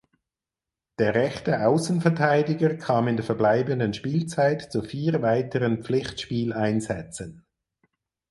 Der 0.97 1.13
rechte 1.13 1.63
Außenverteidiger 1.67 2.73
kam 2.77 3.07
in 3.07 3.17
der 3.17 3.23
verbleibenden 3.23 3.93
Spielzeit 3.93 4.71
zu 4.71 4.81
vier 4.81 5.21
weiteren 5.21 5.83
Pflichtspieleinsätzen. 5.83 7.45